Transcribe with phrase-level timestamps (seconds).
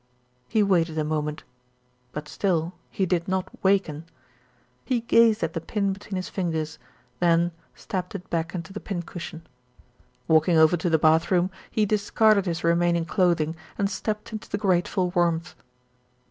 [0.47, 1.43] He waited a moment;
[2.11, 4.05] but still he did not awaken.
[4.83, 6.79] He gazed at the pin between his fingers,
[7.19, 9.45] then stabbed it back into the pin cushion.
[10.27, 14.49] Walking over to the bath room, he discarded his re maining clothing, and stepped into
[14.49, 15.53] the grateful warmth.